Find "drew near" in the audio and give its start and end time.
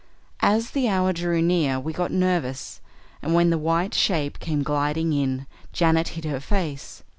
1.13-1.79